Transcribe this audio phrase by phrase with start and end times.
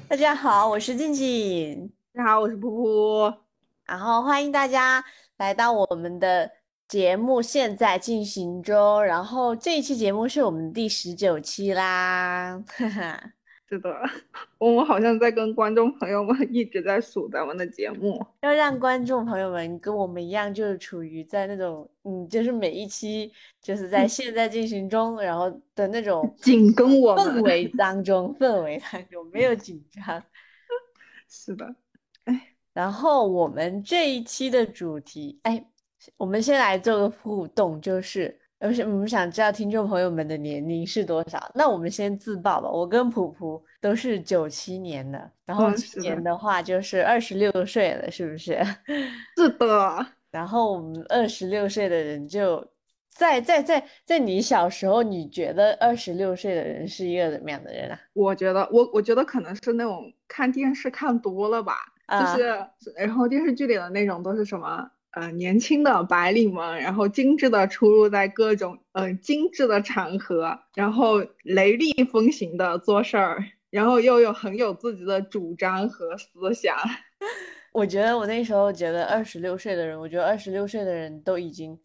[0.10, 3.38] 大家好，我是静静，大家好，我是噗噗。
[3.86, 5.06] 然后欢迎大家
[5.38, 6.52] 来到我们的
[6.90, 9.02] 节目，现在进行中。
[9.06, 13.34] 然后这一期节目是我们第十九期啦， 哈哈。
[13.70, 13.96] 是的，
[14.58, 18.20] 我们好像在跟观众朋友们一直在数咱们的节目。
[18.42, 30.24] 要让观众朋友们跟我们一样，就是处于在那种嗯，就是每一期就是在现在进行中，然后的那种 紧跟我们氛围当中，氛围当中没有紧张。
[31.28, 31.76] 是的，
[32.24, 35.64] 哎然后我们这一期的主题，哎，
[36.18, 41.52] 我们先来做个互动，就是，而且我们想知道听众朋友们的年龄是多少。
[41.54, 48.58] 那我们先自曝吧，我跟普普都是九七年的，然后今年的话就是二十六岁了，是不是？
[49.38, 52.66] 是的，然后我们二十六岁的人就
[53.10, 58.00] 在在在在你小时候，你觉得二十六岁的人是一个怎么样的人啊？
[58.14, 61.74] 我觉得我我觉得可能是那种看电视看多了吧，
[62.06, 62.48] 啊就是
[62.96, 76.76] 然后电视剧里的那种都是什么呃年轻的白领们，然后精致的出入在各种呃精致的场合，然后雷厉风行的做事儿，然后又有很有自己的主张和思想。
[77.72, 81.80] 我觉得我那时候觉得二十六岁的人，我觉得二十六岁的人都已经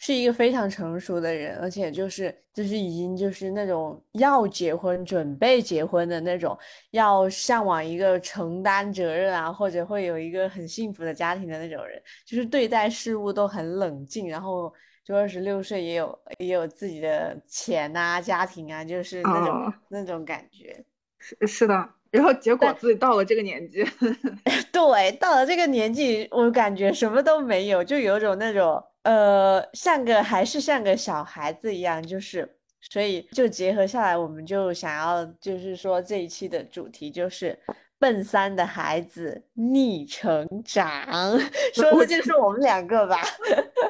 [0.00, 6.58] 是一个非常成熟的人，而且就是就是已经就是那种要结婚、准备结婚的那种，
[6.92, 14.72] 要向往一个承担责任啊，或者会有一个很幸福的家庭的那种人，就是对待事物都很冷静，然后
[15.04, 19.74] 就二十六岁也有也有自己的钱啊、家庭啊，就是那种、哦。
[19.88, 20.82] 那种感觉。
[21.18, 23.84] 是是的，然后结果自己到了这个年纪，
[24.72, 32.48] 对，到了这个年纪，我感觉什么都没有，就有种那种呃，像个还是像个小孩子一样，就是，
[32.80, 37.58] 所以就结合下来，我们就想要就是说这一期的主题就是
[37.98, 41.38] 笨三的孩子逆成长，
[41.74, 43.22] 说的就是我们两个吧。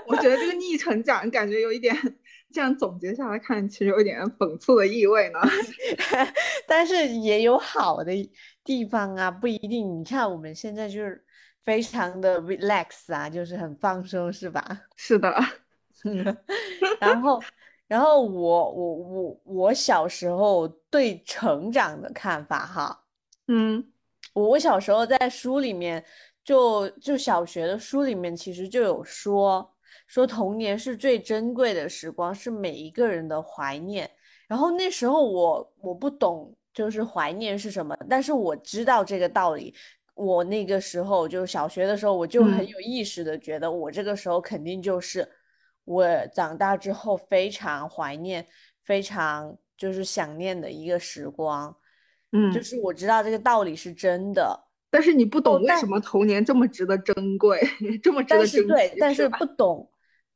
[0.06, 1.94] 我觉得这个逆成长感觉有一点，
[2.53, 5.38] 这样总结下来看，其实有一点讽刺的意味呢。
[6.66, 8.12] 但是也有好的
[8.65, 10.00] 地方啊，不一定。
[10.00, 11.25] 你看我们现在就是
[11.65, 14.82] 非常的 relax 啊，就是很放松，是吧？
[14.97, 15.34] 是的，
[17.00, 17.41] 然后，
[17.87, 23.04] 然后我我我我小时候对成长的看法哈，
[23.48, 23.84] 嗯
[24.32, 26.03] 我小时候在书里面
[26.44, 29.75] 就就小学的书里面其实就有说
[30.06, 34.10] 说童年是最珍贵的时光，是每一个人的怀念。
[34.47, 39.75] 然后那时候我我不懂就是怀念是什么，但是我知道这个道理。
[40.20, 45.26] 我那个时候就小学的时候，我就很嗯有意识的觉得，我这个时候肯定就是
[45.84, 48.47] 我长大之后非常怀念、
[48.84, 51.75] 非常就是想念的一个时光。
[52.32, 57.60] 嗯，就是我知道这个道理是真的，但是你不懂为什么童年这么值得珍贵，
[58.03, 59.90] 这么值得珍是对，惜，吧但是不懂，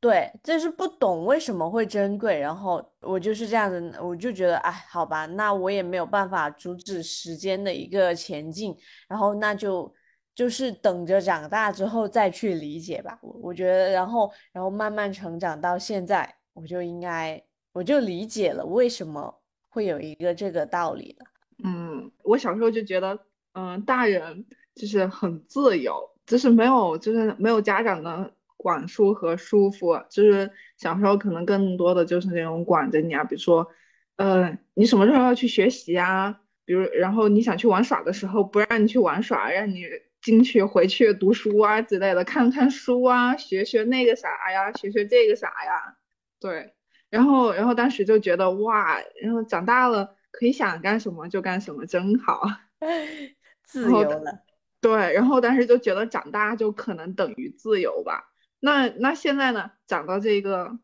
[0.05, 2.39] 对，就是不懂为什么会珍贵。
[2.39, 8.77] 然后我就是这样子，我就觉得，哎，好吧，那我也没有办法阻止时间的一个前进，
[9.07, 9.91] 然后那就
[10.35, 13.17] 就是等着长大之后再去理解吧。
[13.23, 17.43] 我我觉得，然后然后慢慢成长到现在，我就应该
[17.73, 21.25] 我就理解了为什么会有一个这个道理了。
[21.63, 23.17] 嗯，我小时候就觉得，
[23.53, 24.45] 嗯，大人
[24.75, 28.31] 就是很自由，就是没有，就是没有家长的
[28.65, 33.67] 管束和束缚，就是小时候可能更多的就是那种管着你啊，比如说，
[34.15, 36.41] 呃，你什么时候要去学习啊？
[36.65, 39.83] 比如，然后你想去玩耍的时候，不让你去玩耍，让你
[40.19, 45.97] 进去回去读书啊之类的，看看书啊，学学那个啥呀，学学这个啥呀，
[46.39, 46.73] 对。
[47.11, 52.41] 然后，然后当时就觉得哇，然后长大了可以想干什么就干什么，真好。
[53.63, 54.43] 自由了，
[54.81, 58.31] 对，然后当时就觉得长大就可能等于自由吧。
[58.65, 60.79] 那那现在呢，长到这个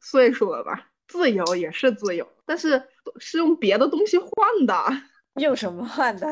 [0.00, 2.82] 岁数了吧，自由也是自由，但是
[3.18, 4.74] 是用别的东西换的，
[5.40, 6.28] 用什么换的？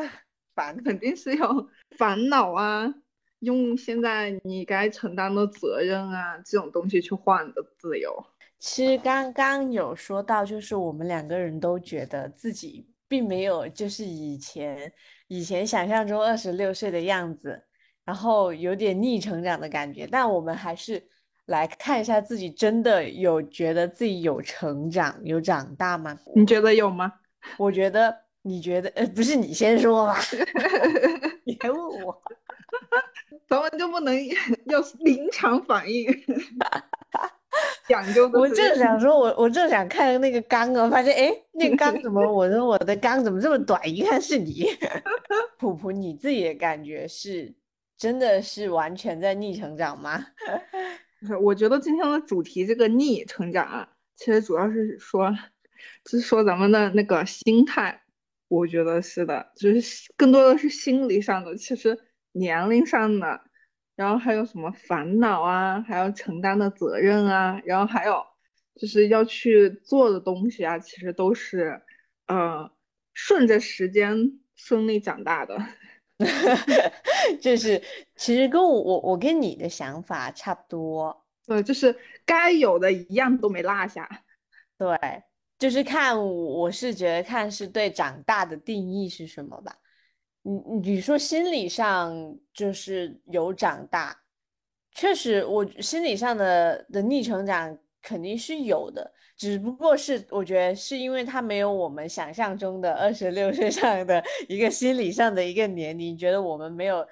[0.53, 0.77] 烦。
[0.83, 1.67] 肯定是用
[1.97, 2.93] 烦恼啊，
[3.39, 8.23] 用现在你该承担的责任啊这种东西去换的自由。
[8.59, 14.93] 其实刚刚有说到，就是我们两个人都觉得自己并没有就是以前
[15.27, 17.63] 以前想象中二十六岁的样子，
[18.11, 21.01] 然后有点逆成长的感觉，但我们还是
[21.45, 26.19] 来看一下自己真的有觉得自己有成长、有长大吗？
[26.35, 27.09] 你觉得有吗？
[27.57, 28.89] 我觉得，你觉得？
[28.95, 30.17] 呃，不是你先说吧？
[31.47, 32.21] 你还问我？
[33.47, 34.13] 咱们就不能
[34.67, 36.05] 要临场反应？
[37.87, 38.37] 讲究的。
[38.37, 42.29] 我正想说，我我正想看那个缸啊，发现哎，那个缸怎么？
[42.29, 43.81] 我说我的缸怎么这么短？
[43.87, 44.65] 一看是你，
[45.57, 47.53] 普普，你自己的感觉是
[48.01, 50.25] 真的是完全在逆成长吗？
[51.19, 55.31] 不 是，我觉得今天的主题这个逆成长啊，其实主要是说，
[56.03, 58.01] 就是说咱们的那个心态，
[58.47, 61.95] 我觉得是的，就是更多的是心理上的，其实
[62.31, 63.41] 年龄上的。
[63.95, 68.25] 然后还有什么烦恼啊，还要承担的责任啊，然后还有
[68.75, 71.79] 就是要去做的东西啊，其实都是，
[72.25, 72.71] 呃，
[73.13, 75.63] 顺着时间顺利长大的。
[77.41, 77.81] 就是
[78.15, 81.25] 其实跟我我我跟你的想法差不多。
[81.45, 84.07] 对，就是该有的一样都没落下。
[84.77, 84.97] 对，
[85.59, 89.75] 就是看我是觉得看是对长大的定义是什么吧。
[90.43, 92.15] 你你说心理上
[92.53, 94.21] 就是有长大，
[94.91, 107.05] 确实，我心理上的的逆成长肯定是有的，只不过是我觉得是因为他没有我们想象中的二十六岁上的一个心理上的一个年龄，觉得我们没有，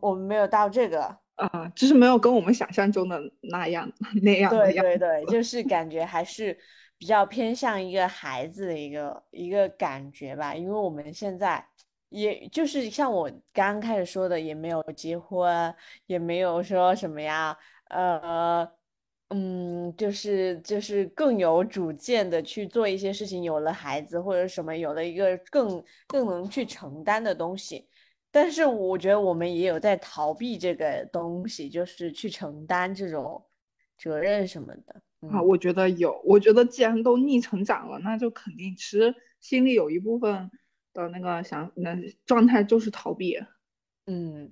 [0.00, 1.16] 我们没有到这个。
[1.36, 3.90] 啊，就是没有跟我们想象中的那样
[4.22, 6.56] 那样对对对， 就是感觉还是
[6.96, 11.66] 比较偏向一个孩子的一个一个感觉吧，因为我们现在。
[12.08, 15.74] 也就是像我刚刚开始说的，也没有结婚，
[16.06, 17.54] 也没有说什么呀，
[17.90, 18.66] 呃，
[19.30, 27.88] 嗯，就是就是更有主见的去做一些事情，有了孩子或者什么，有了一个更更能去承担的东西。
[28.30, 33.44] 但是我觉得我们也有在逃避这个东西，就是去承担这种
[33.98, 35.02] 责任什么的。
[35.28, 40.50] 啊，我觉得有，我觉得既然都逆成长了，那就肯定其实心里有一部分。
[40.96, 41.94] 的那个想那
[42.24, 43.36] 状态就是逃避，
[44.06, 44.50] 嗯，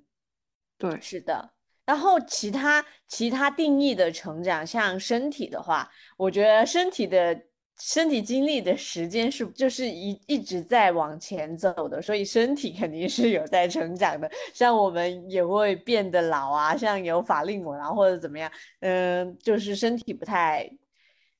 [0.77, 1.54] 对，是的。
[1.85, 7.39] 然后其他其他定义的成长，像身体的话，我觉得身体的
[7.79, 14.29] 身体经历的时间是就是一一直在往前走的，所以身体肯定是有在成长的。
[14.53, 18.51] 像我们也会变得老啊，像有法令纹啊或者怎么样，
[18.81, 20.69] 嗯，就是身体不太。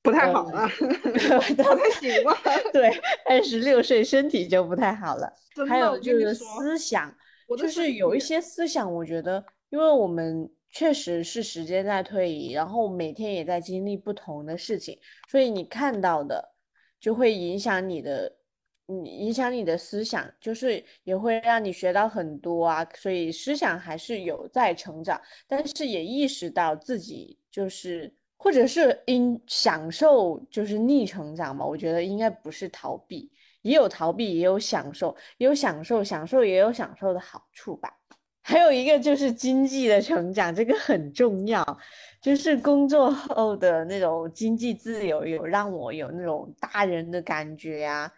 [0.02, 2.36] 不太好 了，不太行了。
[2.72, 2.88] 对，
[3.28, 5.28] 二十六岁身体就不太好了。
[5.68, 7.12] 还有就是思想，
[7.58, 14.98] 就是有一些思想，我觉得，因为我们确实是时间在推移，然后每天也在经历不同的事情，
[15.28, 16.54] 所以你看到的
[17.00, 18.36] 就会影响你的，
[18.86, 22.86] 你影响你的思想，就是也会让你学到很多啊。
[22.94, 28.14] 所以思想还是有在成长，但是也意识到自己就是。
[28.38, 33.32] 或者是因享受就是逆成长嘛，我觉得应该不是逃避，
[33.62, 37.90] 也有逃避，也有享受，也有享受，享受也有享受的好处吧。
[38.48, 41.64] 还有一个就是经济的成长，这个很重要，
[42.20, 48.12] 就是工作后的那种经济自由，有让我有那种大人的感觉呀。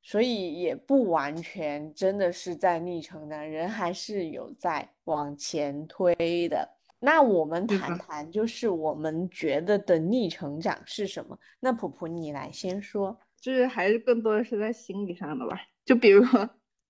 [0.00, 6.76] 所以也不完全真的是在逆成长，人还是有在往前推的。
[7.00, 11.36] 那我们谈谈，就是我们觉得的逆成长是什么？
[11.58, 15.60] 那普普你来先说，就是还是更多的是在心理上的吧。
[15.84, 16.24] 就比如，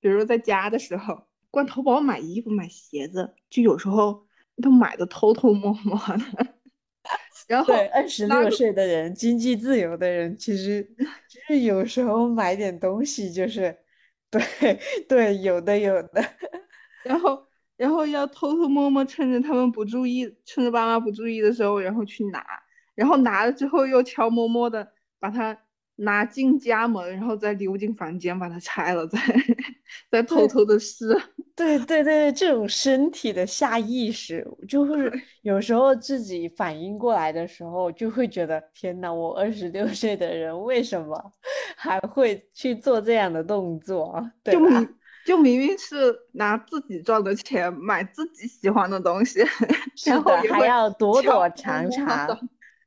[0.01, 4.27] 比如在家的时候，逛淘宝买衣服、买鞋子，就有时候
[4.63, 6.47] 都买的偷偷摸摸的。
[7.47, 10.83] 然后，对二十六岁的人，经济自由的人，其实
[11.29, 13.77] 就是有时候买点东西，就是
[14.31, 14.79] 对
[15.09, 16.25] 对，有的有的，
[17.05, 17.47] 然后。
[17.79, 22.45] 然后要偷偷摸摸，趁着他们不注意，趁着爸妈不注意的时候，然后去拿，
[22.97, 24.85] 然后拿了之后又悄摸摸的
[25.21, 25.57] 把它
[25.95, 29.21] 拿进家门，然后再溜进房间把它拆了，再
[30.11, 31.07] 再偷偷的试。
[31.57, 35.13] 对对对，这种身体的下意识，就是
[35.43, 41.33] 有时候自己反应过来的时候，就会觉得天呐，我二十六岁的人为什么
[41.77, 44.25] 还会去做这样的动作？
[44.45, 44.87] 对吧？
[45.27, 49.45] 就明明是拿自己赚的钱买自己喜欢的东西，
[50.07, 52.39] 然后还要躲躲藏藏，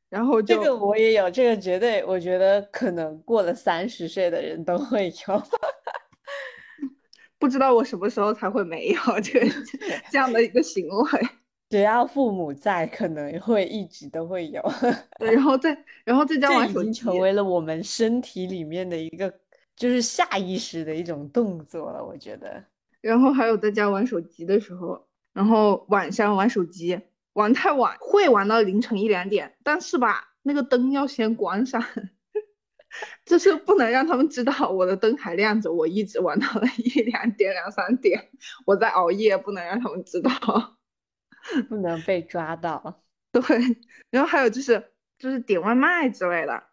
[0.10, 5.44] 然后这个我也有，这个绝对我觉得可能过了三十岁的人都会有，
[7.41, 9.48] 不知道我什么时候才会没有 这个
[10.10, 11.27] 这样的一个行为。
[11.69, 14.62] 只要父母在，可能会一直都会有。
[15.19, 19.33] 对然后再然后在家玩手机，成为了我们身体里面的一个。
[19.74, 22.63] 就是下意识的一种动作了，我觉得。
[23.00, 27.00] 然后还有在家玩手机的时候，然后晚上玩手机，
[27.33, 31.83] 玩太晚会玩到凌晨一两点，但是吧，那个灯要先关上，
[33.25, 38.29] 就是不能让他们知道我的灯还亮着，我一直玩到了一两点、两三点，
[38.65, 40.31] 我在熬夜，不能让他们知道，
[41.69, 43.03] 不能被抓到。
[43.31, 43.41] 对，
[44.10, 46.63] 然后还有就是就是点外卖之类的，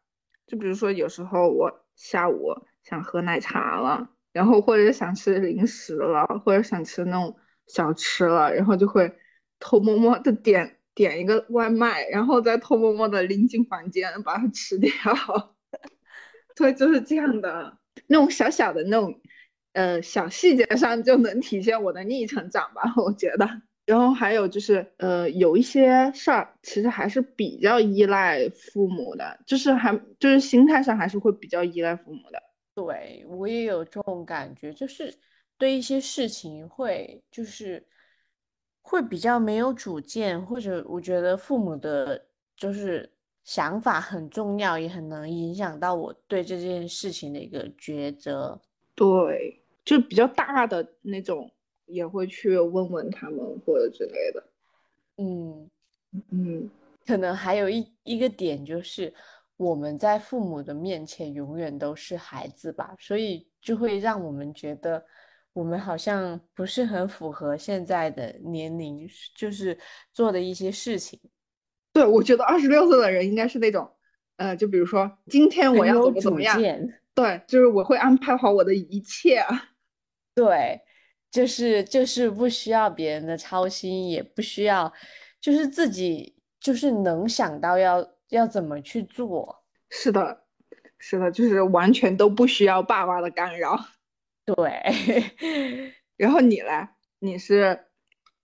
[0.47, 9.19] 就比如说有时候我下午想喝奶茶了，然后或者想吃零食了，或者想吃那种小吃了，然后就会。
[9.61, 14.93] 偷摸摸的点点一个外卖，然后再偷摸摸的拎进房间把它吃掉，
[16.59, 19.21] 所以就是这样的那种小小的那种
[19.73, 23.49] 呃小细节上就能体现我的逆成长吧，我觉得。
[23.87, 32.43] 然后还有就是呃有一些事儿其实还是比较依赖父母的，就是还就是心态上还是会比较依赖父母的。
[32.75, 35.15] 对我也有这种感觉，就是
[35.57, 37.87] 对一些事情会就是。
[38.81, 42.25] 会比较没有主见，或者我觉得父母的
[42.57, 43.13] 就是
[43.49, 48.61] 想法很重要，也很能影响到我对这件事情的一个抉择。
[48.95, 51.51] 对，就比较大的那种
[51.87, 54.45] 也会去问问他们或者之类的。
[55.17, 55.71] 嗯
[56.31, 56.71] 嗯，
[57.07, 59.15] 可能还有一一个点就是
[59.57, 65.03] 我们在父母的面前永远都是孩子吧，所以就会让我们觉得。
[65.55, 69.77] 我们好像不是很符合现在的年龄，就是
[70.13, 71.19] 做的一些事情。
[71.99, 73.91] 对，我觉得二十六岁的人应该是那种，
[74.37, 76.61] 呃，就比如说今天我要怎么怎么样，
[77.13, 79.43] 对，就是我会安排好我的一切。
[80.37, 80.81] 对，
[81.33, 84.93] 就是就是不需要别人的操心，也不需要，
[85.41, 89.65] 就是自己就是能想到要要怎么去做。
[89.91, 90.45] 是的，
[90.99, 93.77] 是的，就是完全都不需要爸妈的干扰。
[94.45, 95.35] 对，
[96.17, 96.89] 然后你嘞？
[97.19, 97.87] 你是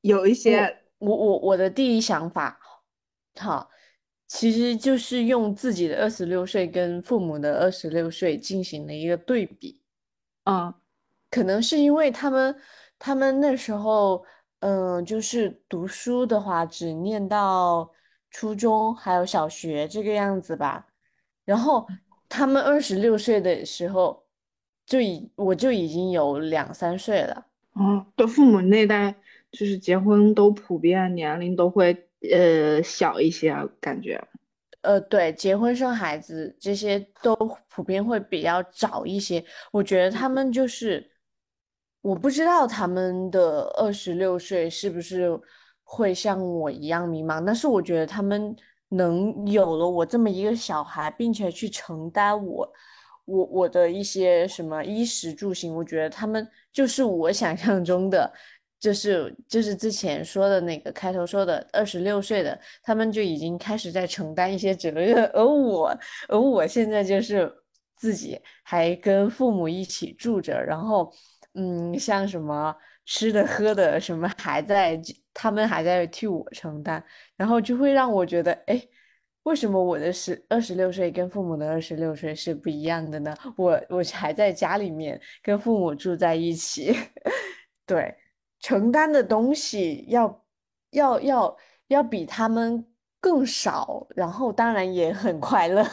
[0.00, 2.58] 有一些我我我的第一想法，
[3.38, 3.69] 好，
[4.26, 9.83] 其实就是用自己的二十六岁跟父母的二十六岁进行了一个对比。
[10.45, 10.73] 嗯，
[11.31, 12.57] 可能是因为他们
[12.99, 14.25] 他们那时候，
[14.61, 17.91] 嗯，就是读书的话，只念到
[18.31, 20.87] 初中还有小学这个样子吧。
[21.45, 21.87] 然后
[22.29, 24.23] 他们二十六岁的时候。
[24.87, 29.14] 就已我就已经有两三岁了，哦，对，父母那代
[29.50, 34.23] 就是结婚都普遍年龄都会呃小一些啊，感觉，
[34.83, 37.35] 呃，对，结婚生孩子这些都
[37.69, 39.45] 普遍会比较早一些。
[39.73, 41.11] 我觉得他们就是，
[42.02, 45.38] 我不知道他们的二十六岁是不是
[45.83, 48.54] 会像我一样迷茫，但是我觉得他们
[48.88, 52.73] 能有了我这么一个小孩，并且去承担我。
[53.26, 58.31] 我我的一些什么衣食住行，我觉得他们就是我想象中的，
[58.85, 65.99] 就是就是之前说的那个开头说的二十六岁的，他们就已经开始在承担一些责任，而我
[66.29, 67.50] 而我现在就是
[67.97, 71.11] 自己还跟父母一起住着，然后
[71.55, 72.76] 嗯，像什么
[73.07, 75.00] 吃的喝的什么还在，
[75.33, 77.03] 他们还在替我承担，
[77.37, 78.83] 然后就会让我觉得哎。
[79.45, 83.37] 为什么我的十二十六岁跟父母的二十六岁是不一样的呢？
[83.59, 86.97] 我我还在家里面跟父母住在一起，
[87.85, 88.14] 对，
[88.64, 90.42] 承担的东西要
[90.92, 91.56] 要要
[91.88, 92.83] 要比他们
[93.21, 95.85] 更少，然后当然也很快乐，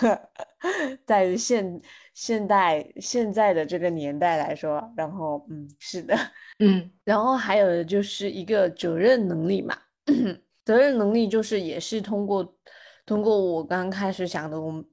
[1.06, 1.82] 在现
[2.14, 6.16] 现代现在的这个年代来说，然后嗯是的，
[6.60, 9.78] 嗯， 然后还有的就是一个责任能力嘛，
[10.64, 12.56] 责任能力就是也是通过。
[13.04, 14.86] 通过我刚开始想的，我们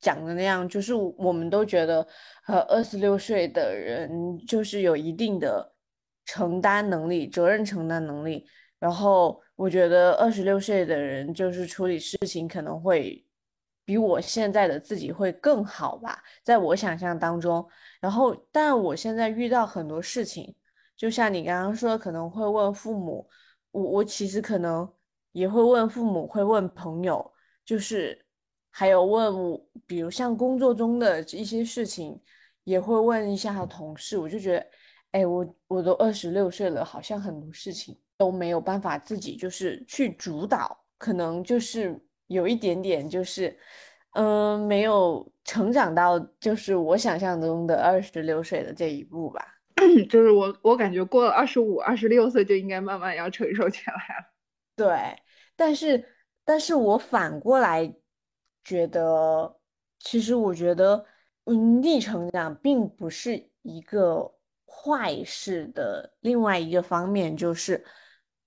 [0.00, 2.04] 讲的那样，就是我们都觉得，
[2.48, 4.10] 呃，二十六岁的人
[4.48, 5.71] 就是有一定的
[6.32, 8.46] 承担能力、责任承担能力。
[8.78, 13.22] 然后我觉得二十六岁的人就是处理事情可能会
[13.84, 17.68] 比我现在的自己会更好吧，在我想象当中。
[18.00, 20.54] 然后，但我现在遇到很多事情，
[20.96, 23.28] 就像你刚刚说，可能会问父母，
[23.70, 24.90] 我我其实可能
[25.32, 27.30] 也会问父母，会问朋友。
[27.64, 28.18] 就是
[28.70, 32.20] 还有问我，比如像工作中的一些事情，
[32.64, 34.18] 也会问一下同事。
[34.18, 34.66] 我就觉得，
[35.12, 43.56] 哎，我我都二十六岁了，好像很多事情都没有办法自己就是去主导，可能就是有一点点就是，
[44.12, 49.46] 嗯，没有成长到就是我想象中的二十六岁的这一步吧。
[50.10, 54.32] 就是我我感觉过了二十五、二十六岁就应该慢慢要成熟起来了。
[54.76, 55.16] 对，
[55.56, 56.04] 但是。
[56.44, 57.94] 但是我反过来
[58.64, 59.60] 觉得，
[60.00, 61.06] 其实我觉得，
[61.44, 64.34] 嗯，逆成长并不是一个
[64.72, 66.14] 坏事的。
[66.20, 67.84] 另外一个方面就是，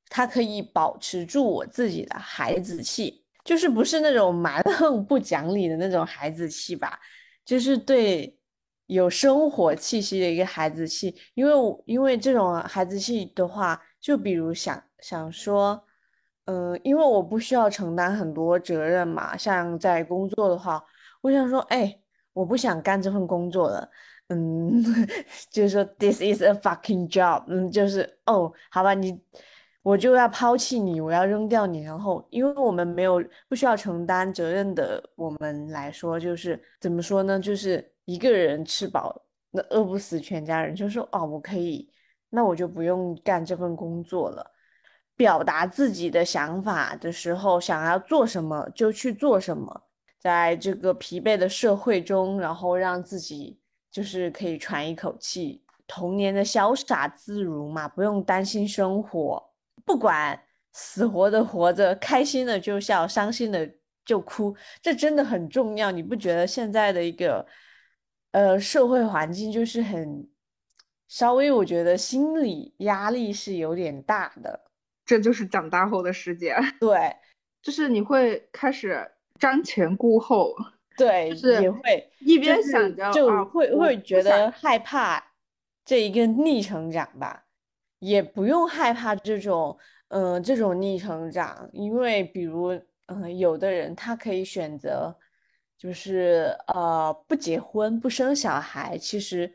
[0.10, 7.00] 它可以保持住我自己的孩子气，就是不是那种蛮横不讲理的那种孩子气吧，
[7.46, 8.38] 就是对
[8.88, 11.16] 有生活气息的一个孩子气。
[11.36, 11.54] 因为
[11.86, 15.86] 因为这种孩子气的话，就比如想想说，
[16.46, 20.84] 嗯，因为我不需要承担很多责任嘛，像在工作的话，
[21.22, 22.00] 我想说，哎，
[22.34, 23.90] 我不想干这份工作了。
[24.30, 24.84] 嗯，
[25.52, 27.44] 就是说，this is a fucking job。
[27.48, 29.20] 嗯，就是哦，好吧，你
[29.84, 31.84] 我就要抛弃你，我要扔掉你。
[31.84, 37.40] 然后，因为我们没有不需要承担责任的，我们来说，就是怎么说呢？
[37.40, 39.16] 就是一个人吃饱，
[39.52, 40.74] 那饿不死全家人。
[40.76, 41.88] 就说哦，我可以，
[42.32, 44.52] 那我就不用干这份工作了。
[45.16, 49.84] 表达自己的想法的时候，想要做什么就去做什么，
[50.20, 53.60] 在这个疲惫的社会中，然后让自己。
[53.96, 59.42] 就是可以喘一口气，童年的潇洒自如嘛，不用担心生活，
[59.86, 60.38] 不管
[60.74, 63.74] 死活的活着，开心的就笑，伤心的
[64.04, 65.92] 就哭，这真的很重要。
[65.92, 67.48] 你不觉得现在的一个
[68.32, 70.30] 呃社会环境就是很
[71.08, 74.60] 稍微，我觉得心理压力是有点大的。
[75.06, 76.54] 这就是长大后的世界。
[76.82, 77.16] 对，
[77.62, 79.10] 就是你会开始
[79.40, 80.54] 瞻前顾后。
[80.98, 85.24] 对，是也会一边想着，就会会觉得害怕
[85.84, 87.46] 这一个逆成长吧，
[88.00, 92.72] 也不用害怕这种，嗯，这种逆成长，因为比如，
[93.08, 95.16] 嗯，有的人他可以选择，
[95.78, 99.54] 就是呃，不结婚不生小孩，其实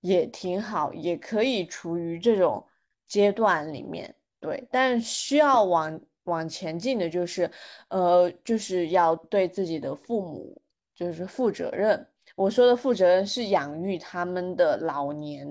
[0.00, 2.66] 也挺好，也可以处于这种
[3.06, 6.00] 阶段里面，对，但需要往。
[6.24, 7.50] 往前进的就是，
[7.88, 10.60] 呃，就是要对自己的父母
[10.94, 12.06] 就是负责任。
[12.36, 15.46] 我说的负责任是养育他们的老年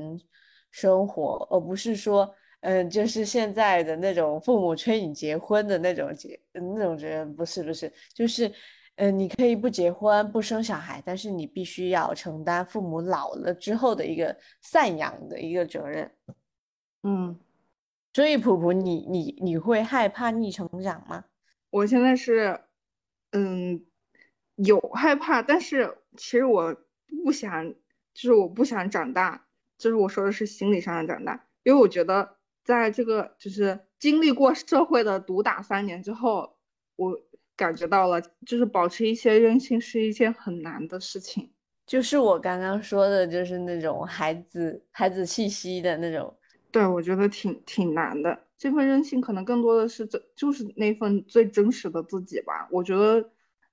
[0.72, 8.52] 生活，而不是说，嗯，就是现在的那种父母催你结婚的那种结那种责任，不是不是，就是，
[8.96, 16.10] 嗯，你可以不结婚不生小孩，但是你必须要承担父母老了之后的一个赡养的一个责任，
[17.04, 17.38] 嗯。
[18.14, 21.24] 所以，普普，你你你会害怕逆成长吗？
[21.70, 22.60] 我现在是，
[23.32, 23.86] 嗯，
[24.56, 26.76] 有害怕，但是其实我
[27.24, 27.70] 不想，
[28.14, 29.48] 就是我不想长大，
[29.78, 36.58] 就是我说的是心理上的长大，因为我觉得在这个就是经历过社会的毒打三年之后，
[36.98, 37.18] 我
[37.56, 41.54] 感觉到了，就是保持一些韧性是一件很难的事情。
[41.86, 46.36] 就是我刚刚说的，就是那种孩子孩子气息的那种。
[46.72, 48.48] 对，我觉得挺挺难的。
[48.58, 52.68] 这份任性可能更多的是这就是那份最真实的自己吧。
[52.72, 53.30] 我觉得，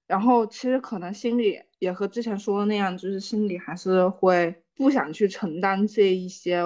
[0.06, 6.62] 然后其实可能心里也和之前说的那样，就是心里还是会不想去承担这一些，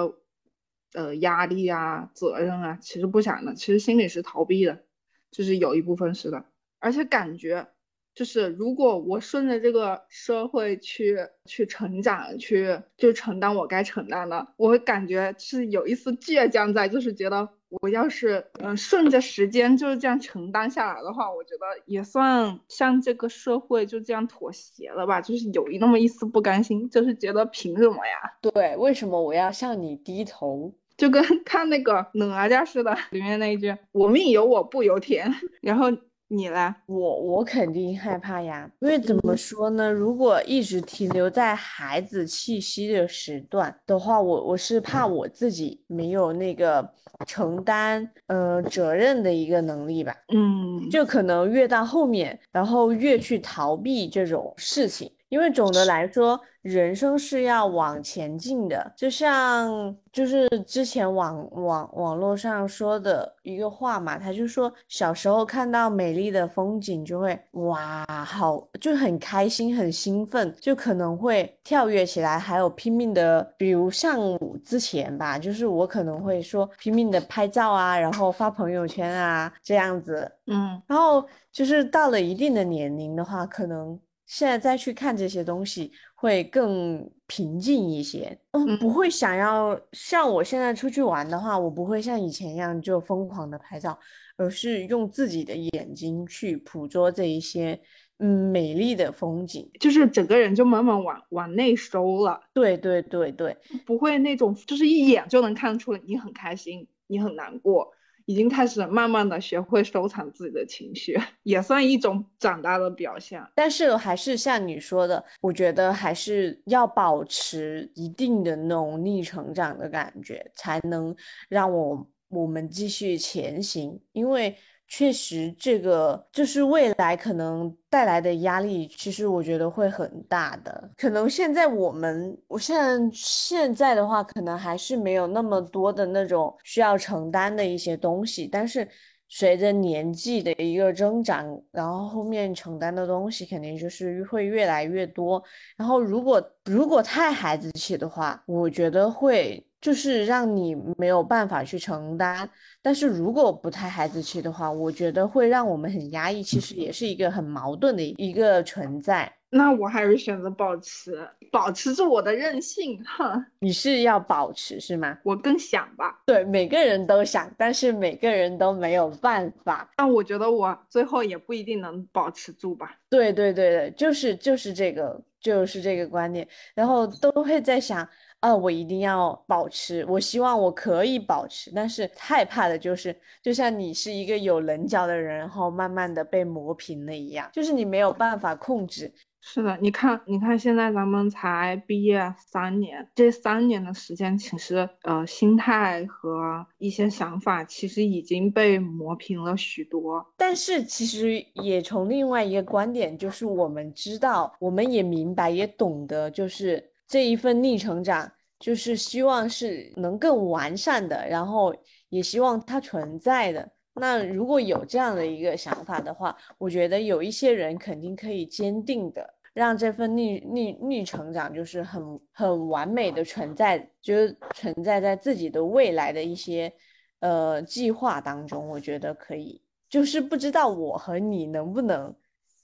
[0.93, 3.53] 呃，压力啊、责任啊，其实不想的。
[3.53, 4.83] 其实心里是逃避的，
[5.31, 6.45] 就是有一部分是的，
[6.79, 7.67] 而且感觉。
[8.15, 17.49] 就是如果我顺着这个社会去去成长，去就承担我该承担的，我会感觉是有一丝倔强在，就是觉得
[17.81, 28.13] 我要是嗯顺着时间就是这样承担下来的话，我觉得也算向这个社会就这样妥协了吧，就是有那么一丝不甘心，就是觉得凭什么呀？
[28.41, 30.71] 对，为什么我要向你低头？
[30.95, 35.87] 就跟 看那个哪吒似的，里面那一句“我命由我不由天”， 然后。
[36.35, 36.75] 你来？
[36.87, 39.91] 我我肯定害怕呀，因为怎么说呢？
[39.91, 46.89] 如果一直停留在孩子气息的时段的话，我我是怕我自己没有那个
[47.27, 50.15] 承担呃责任的一个能力吧。
[50.33, 55.11] 嗯，就可能越到后面，然后越去逃避这种事情。
[55.33, 74.19] 因为总的来说，人生是要往前进的，就像就是之前网网网络上说的一个话嘛，他就说小时候看到美丽的风景就会哇好就很开心很兴奋，就可能会跳跃起来，还有拼命的，比如像
[74.63, 83.99] 之前吧，就是我可能会说拼命的拍照啊，然后发朋友圈啊这样子，嗯，然后就是到了一定的年龄的话，可能。
[84.25, 88.37] 现在再去看这些东西，会更平静一些。
[88.51, 93.97] 嗯，不会想要像我现在出去玩的话，我不会像以前一样就疯狂的拍照，
[94.37, 97.79] 而是用自己的眼睛去捕捉这一些
[98.19, 102.39] 嗯美丽的风景，就是整个人就慢慢往往内收了。
[102.53, 107.91] 对对对对，不会那种就是一眼就能看出你很开心，你很难过。
[108.25, 113.43] 已经开始慢慢的学会收藏自己的情绪， 也算一种长大的表现。
[113.55, 121.15] 但是还是像你说的，我觉得还是要保持一定的那种逆成长的感觉，才能
[121.49, 124.55] 让我我们继续前行，因为
[124.87, 130.91] 确实这个就是未来可能带来的压力，其实我觉得会很大的。
[130.97, 138.87] 可能现在我们，我现在现在的话，可能还是没有那么多的那种需要承担的一些东西，但是。
[139.35, 145.43] 随着年纪的一个增长，然后后面承担的东西肯定就是会越来越多。
[145.75, 152.49] 然后如果如果太孩子气的话，我觉得会就是让你没有办法去承担。
[152.81, 156.41] 但是如果不太孩子气的话，我觉得会让我们很压抑。
[156.41, 159.29] 其实也是一个很矛盾的一个存在。
[159.49, 163.45] 那我还是选择保持，保持住我的任性，哈。
[163.59, 165.17] 你是要保持是吗？
[165.23, 166.21] 我更想吧。
[166.25, 169.91] 对，每个人都想，但是每个人都没有办法。
[169.97, 172.95] 那我觉得我最后也不一定能保持住吧。
[173.09, 176.47] 对对对对，就是就是这个，就是这个观念。
[176.73, 178.07] 然后都会在想，
[178.43, 189.13] 啊，我一定要保持，我希望我可以保持，但是害怕的就是，就像你是一个有棱角的人，然后慢慢的被磨平了一样，就是你没有办法控制。
[189.39, 200.25] 是的，你看，你看，现在咱们才毕业三年，这三年的时间，其实呃，心态和一些想法，其实已经被磨平了许多。
[200.37, 211.71] 但是，其实也从另外一个观点，就是我们知道，我们也明白，也懂得，就是这一份逆成长，就是希望是能更完善的，然后
[212.09, 213.71] 也希望它存在的。
[213.93, 226.73] 那如果有这样的一个想法的话，我觉得有一些人肯定可以坚定的让这份逆逆逆成长就是很很完美的存在，就是存在在自己的未来的一些
[227.19, 228.67] 呃计划当中。
[228.69, 232.15] 我觉得可以，就是不知道我和你能不能。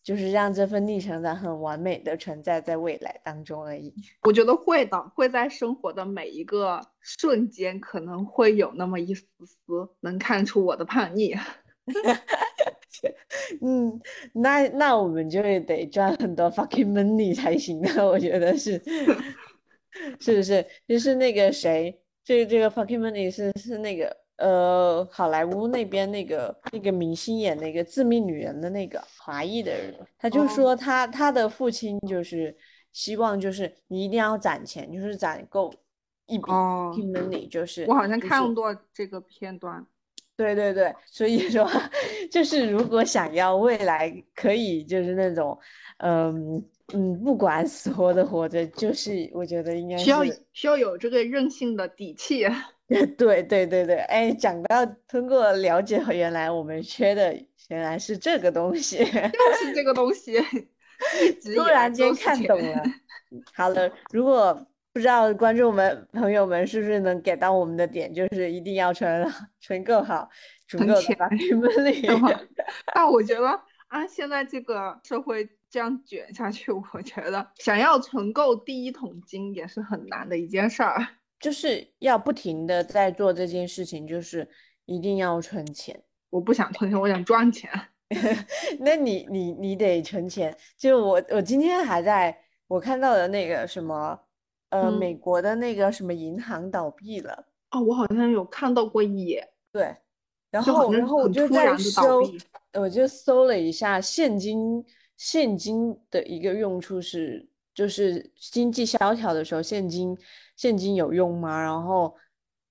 [0.10, 3.94] 就是让这份逆成长很完美的存在在未来当中而已。
[4.26, 11.36] 我觉得会的，会在生活的每一个瞬间，可能会有那么一丝丝能看出我的叛逆。
[13.62, 14.02] 嗯，
[14.34, 18.82] 那那我们就得赚很多 fucking money 才行的，我觉得是，
[20.20, 20.66] 是不是？
[20.88, 24.18] 就是那个谁，这个这个 fucking money 是是那个。
[24.40, 32.56] 呃，好莱坞那边那个那个明星演那个致命女人的那个华裔的人，他就说他他的父亲就是
[32.94, 35.74] 希望就是你一定要攒钱，就是攒够
[36.26, 39.86] 一笔 money，就是我好像看过这个片段。
[40.38, 41.70] 对对对，所以说
[42.32, 45.60] 就是如果想要未来可以就是那种
[45.98, 50.24] 嗯嗯不管死活的活着，就是我觉得应该需要
[50.54, 52.46] 需要有这个任性的底气。
[53.18, 57.32] 对对对对，哎，讲到通过了解，原来我们缺的
[57.70, 59.12] 原来是这个东西， 就
[59.58, 60.40] 是这个东西，
[61.56, 62.84] 突然间看懂了。
[63.54, 64.54] 好了，如果
[64.92, 70.28] 不知道观众们朋友们是不是能给到我们的点，就是一定要存存够好，
[70.68, 72.08] 存够的把你们里。
[72.94, 81.08] 但我觉得按现在这个社会这样卷下去，我觉得想要存够第一桶金也是很难的一件事儿。
[81.40, 84.48] 就是要不停的在做这件事情，就是
[84.86, 85.98] 一定要存钱。
[86.30, 87.70] 我不想存钱，我想赚钱。
[88.80, 90.56] 那你你你得存钱。
[90.78, 94.20] 就我我今天还在我看到的那个什么，
[94.70, 97.48] 呃，美国的那个什么银行倒闭了。
[97.72, 99.48] 哦，我好像有看到过一眼。
[99.72, 99.96] 对，
[100.52, 102.22] 然后然后我就在搜，
[102.74, 104.84] 我就搜了一下现金
[105.16, 110.18] 现金的一个用处是，就是经济萧条的时候现金。
[110.60, 111.58] 现金有用吗？
[111.58, 112.14] 然后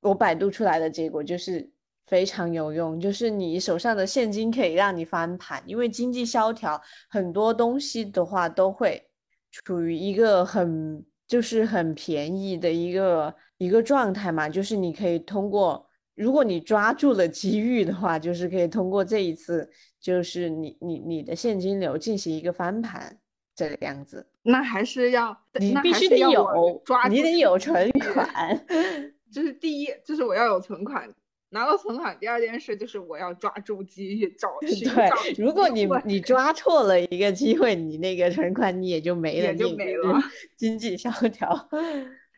[0.03, 1.67] 我百度出来的结果就是
[2.07, 9.03] 非常有用，就是你手上的现金可以让你翻盘，因为经济萧条，很多东西的话都会
[9.51, 23.19] 处于一个很就是很便宜的一个一个状态嘛，就是你可以通过，如果你抓住了机遇的话，就是可以通过这一次，就是你你你的现金流进行一个翻盘。
[23.59, 28.65] 这个样子，那还是要你必须得有抓，你得有存款，
[29.33, 31.13] 这是第一，就是我要有存款，
[31.49, 32.17] 拿到存款。
[32.21, 35.35] 第二件事就是我要抓住机遇，找对。
[35.37, 40.23] 如果你你抓错了一个机会，你那个存款你也就没了，就没了。
[40.57, 41.69] 经济萧条，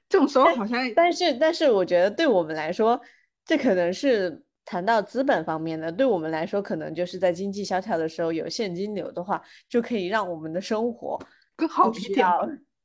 [0.09, 2.98] 这种时候好像，但是但是我觉得对我们来说，
[3.44, 4.42] 这可能是。
[4.70, 11.18] 谈到资本方面的，对我们来说，可能就是在经济萧条的时候有现金流的话，就可以让我们的生活
[11.56, 12.24] 更好一点，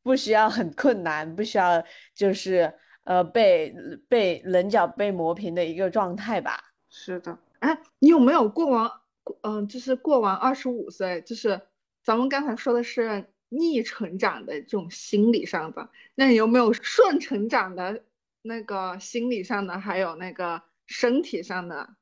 [0.02, 1.84] 不需要很困难，不需要
[2.16, 3.72] 就是呃被
[4.10, 6.60] 被棱角被磨平的一个状态吧。
[6.90, 8.90] 是的，哎，你有没有过完
[9.44, 11.62] 嗯，就是过完二十五岁，就是
[12.04, 18.02] 咱们刚才说的是逆成长的这种心理上的，那你有没有顺成长的
[18.42, 20.64] 那个心理上的，还有那个？
[20.88, 21.96] 身体上的，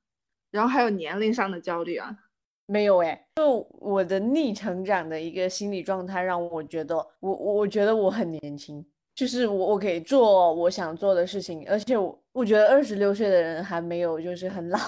[0.52, 2.18] 然后还有年龄上的焦虑啊？
[2.66, 14.80] 没有哎，就我的逆成长的一个心理状态，让我觉得我我觉得我很年轻，就是我我可以做我想做的事情，而且我我觉得二十六岁的人还没有就是很老。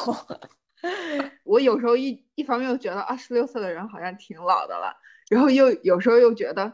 [1.43, 4.95] 我有时候一一方面又觉得二十六岁的人好像挺老的了，
[5.29, 6.71] 然后又有时候又觉得，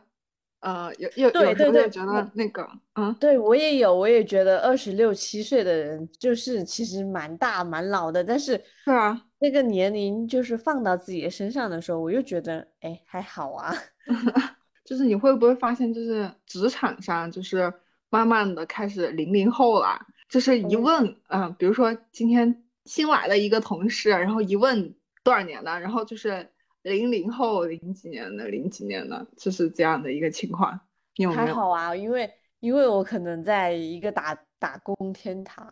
[0.62, 8.54] 呃，有有有时候又觉得那个，嗯，对我也有，我也觉得二十六七岁的人就是其实蛮大蛮老的，但是
[8.86, 13.76] 是啊，那个年龄就是放到自己的身上的时候，我又觉得哎还好啊，
[14.86, 17.72] 就是你会不会发现，就是职场上就是
[18.10, 22.64] 慢慢的开始零零后了，就是一问，嗯，比如说今天。
[22.86, 26.50] 新来的一个同事，然后一问多少年的，然后就是
[26.84, 30.80] 零零后，零几年的，零几年的，就是这样的一个情况。
[31.36, 35.72] 还好啊，因为因为我可能在一个打打工天堂，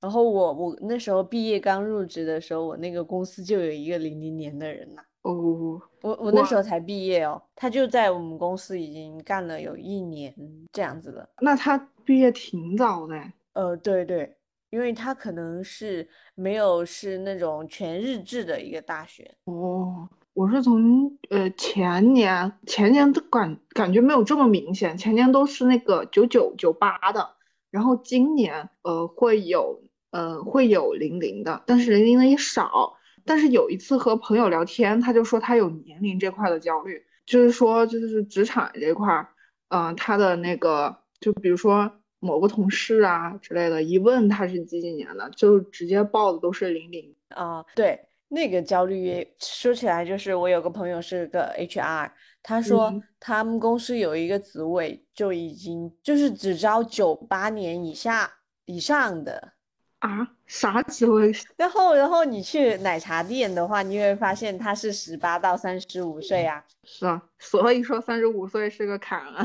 [0.00, 5.02] 然后我我那时候毕业刚入职的时候，我那个公司就有一个零零年的人呐。
[5.22, 10.34] 哦，我我那时候才毕业哦，他就在我们公司已经干了有一年
[10.72, 11.28] 这样子了。
[11.40, 13.14] 那他毕业挺早的。
[13.52, 14.36] 呃，对对。
[14.70, 27.30] 因为他可能是没有是那种全日制的一个大学哦，我是从呃前年前年的感感觉没有这么明显，前年都是那个九九九八的，
[27.70, 32.96] 然后今年呃会有呃会有零零的，但是零零的也少。
[33.24, 39.28] 但是有一次和朋友聊天，他就说他有年龄这块的焦虑，就是说就是职场这块儿，
[39.68, 41.92] 嗯，他的那个就比如说。
[42.22, 47.64] 某个同事啊之类的，一问他是几几年的，就直接报的都是零零啊。
[47.74, 47.98] 对，
[48.32, 52.10] 那个焦虑说起来，就是我有个朋友是个 HR，
[52.42, 58.32] 他说他们公司有一个职位就已经就是只招九八年以下
[58.66, 59.52] 以上的
[59.98, 61.32] 啊，啥职位？
[61.58, 66.64] 然后然后你去奶茶店的话，你会发现他是十八到三十五岁啊。
[66.84, 69.44] 是啊，所以说三十五岁是个坎啊。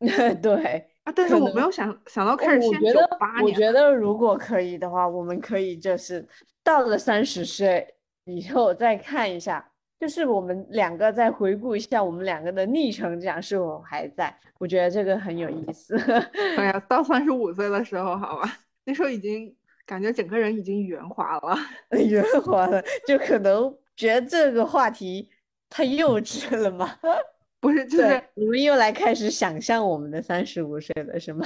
[0.42, 1.12] 对啊。
[1.16, 3.44] 但是我没有想想到开始先九八年。
[3.44, 6.24] 我觉得如果可以的话，我们可以就是
[6.62, 7.94] 到了三十岁
[8.28, 9.66] 以后再看一下，
[9.98, 14.32] 就是我们两个再回顾一下我们两个的逆成长是否还在。
[14.58, 15.96] 我觉得这个很有意思。
[16.56, 19.54] 哎呀，到三十五岁的时候，好吧，那时候已经
[19.86, 21.56] 感觉整个人已经圆滑了，
[21.98, 25.30] 圆滑了，就可能觉得这个话题
[25.70, 26.98] 太幼稚了嘛。
[27.60, 31.44] 不是，就是你们又来开始想象我们的三十五岁了，是吗？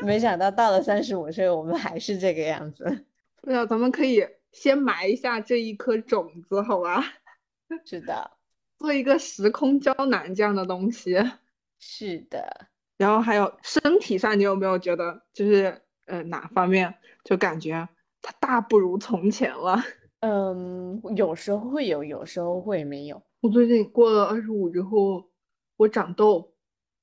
[0.00, 2.84] 没想到到了三十五岁，我们还是这个样子。
[3.42, 7.04] 对啊，咱们可以先埋一下这一颗种子，好吧？
[7.84, 8.30] 是的，
[8.78, 11.14] 做一个时空胶囊这样的东西。
[11.78, 12.68] 是的。
[12.96, 17.86] 然后还有身体上，你有没有觉得，就是呃哪方面就感觉
[18.22, 19.76] 它大不如从前了？
[20.20, 23.22] 嗯，有时候会有，有时候会没有。
[23.40, 25.28] 我最近过了二十五之后，
[25.76, 26.54] 我长痘，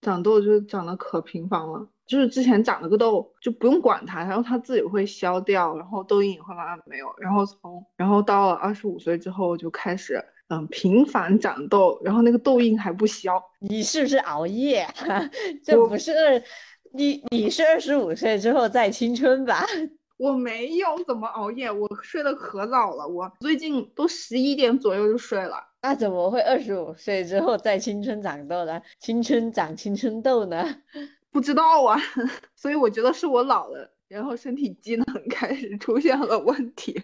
[0.02, 1.88] 长痘就长得可频繁了。
[2.06, 7.08] 就是之前长了个痘，就不用管它，然后它自己会消掉，然后痘印也会慢慢没有。
[7.18, 13.42] 然后从然后到了二十五岁之后就开始，嗯，频繁长痘，然后那个痘印还不消。
[13.60, 14.86] 你是不是熬夜？
[15.64, 16.44] 这不是二，
[16.92, 19.66] 你你是二十五岁之后再青春吧？
[20.18, 23.08] 我没有怎么熬夜，我睡得可早了。
[23.08, 25.56] 我最近都十一点左右就睡了。
[25.82, 28.82] 那怎么会二十五岁之后再青春长痘呢？
[29.00, 30.64] 青春长青春痘呢？
[31.34, 32.00] 不知道啊。
[32.56, 37.04] 所以我觉得是我老了，然后身体机能 开始出现了问题。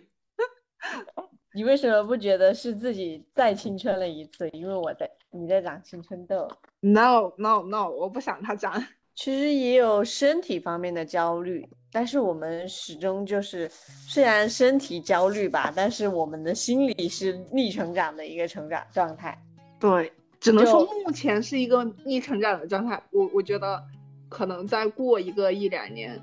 [1.54, 4.48] 你为什么不觉得是自己再青春了一次？
[4.52, 6.48] 因为我在你在长青春痘。
[6.80, 8.82] No no no，我不想它长。
[9.16, 11.68] 其实也有身体方面的焦虑。
[11.92, 13.68] 但是我们始终就是，
[14.08, 19.36] 虽然身体焦虑吧，但是我们的心理是逆成长的一个成长状态。
[19.80, 23.02] 对，只能说目前是一个逆成长的状态。
[23.10, 23.84] 我我觉得，
[24.30, 26.22] 可能再过一个一两年。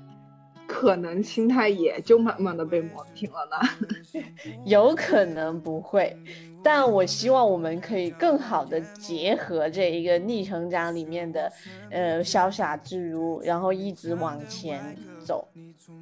[0.69, 4.21] 可能心态也就慢慢的被磨平了呢，
[4.67, 6.13] 有可能不会，
[6.61, 11.49] 但我希望我们可以更好的结合这一个逆成长里面的，
[11.89, 14.83] 呃，潇洒自如，然后一直往前
[15.23, 15.47] 走，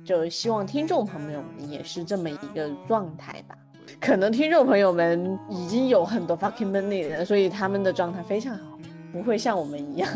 [0.04, 3.56] 就希望听众朋友们也是这么一个状态吧。
[4.02, 8.75] 可能听众朋友们已经有很多 fucking money 了，所以他们的状态非常好，
[9.16, 10.10] 不会像我们一样，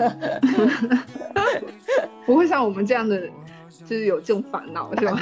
[2.27, 3.21] 不会像我们这样的。
[3.85, 5.17] 就是有这种烦恼，是吧？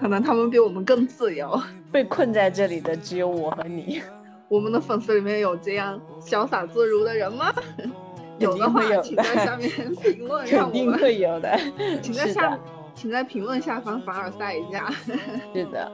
[0.00, 1.60] 可能他们比我们更自由，
[1.92, 4.00] 被困在这里的只有我和你。
[4.48, 7.52] 我们的粉丝里面有这样潇洒自如的人吗？
[8.40, 11.58] 有的话，请在下面评论，肯定会有的。
[12.00, 12.58] 请在下
[12.94, 14.90] 请在评论下方凡尔赛一下。
[15.52, 15.92] 是的，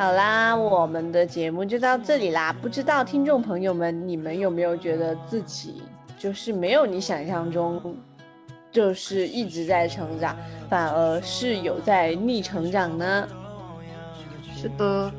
[0.00, 2.56] 好啦，我们的节目就到这里啦。
[2.62, 5.82] 不知道听众朋友们，你们有没有觉得自己
[6.18, 7.94] 就是没有你想象中，
[8.72, 10.34] 就是一直在成长，
[10.70, 13.28] 反而是有在逆成长呢？
[14.56, 15.12] 是的，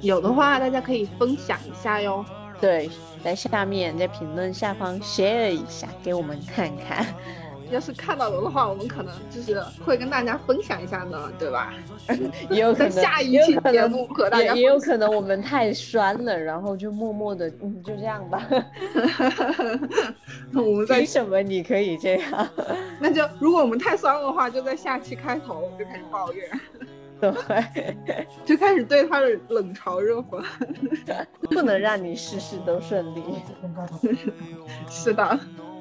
[0.00, 2.24] 有的话大家可以分享一下哟。
[2.60, 2.90] 对，
[3.22, 7.06] 在下面在评论下方 share 一下给我们看看。
[7.70, 11.74] 要是看到了的话，我们可能就是会跟大家分享一下呢，对吧？
[12.50, 18.46] 也有可能下一期节目和大家也有可能我们太酸了，然后就默默的，嗯，就这样吧。
[20.54, 22.48] 我们在凭什么你可以这样？
[23.00, 26.48] 那就如果我们太酸的话，就在下期开头就开始抱怨。
[27.20, 27.96] 对，
[28.44, 30.40] 就开始对他的冷嘲热讽，
[31.50, 33.20] 不能让你事事都顺利。
[34.88, 35.24] 是的，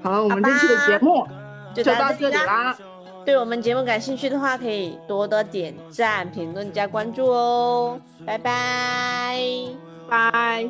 [0.01, 1.27] 好了，我们这期的节目
[1.83, 2.77] 就到这里啦。
[3.25, 7.99] 对我们节目感兴趣的话，可以多多点赞、评论、加关注哦。
[8.25, 9.37] 拜拜，
[10.09, 10.69] 拜。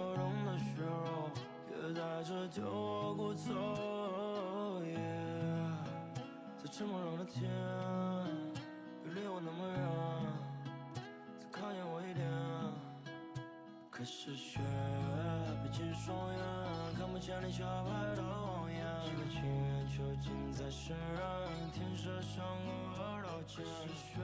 [13.90, 14.60] 可是雪
[16.06, 16.40] 双眼，
[16.98, 17.66] 看不见你的
[18.22, 19.77] 红颜。
[19.98, 23.66] 囚禁在深渊，天设上恶刀剑。
[23.66, 24.22] 可是雪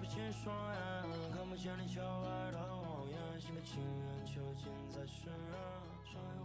[0.00, 0.76] 闭进双眼，
[1.32, 3.40] 看不见你小白的谎言。
[3.40, 6.43] 心甘情愿囚禁在深渊。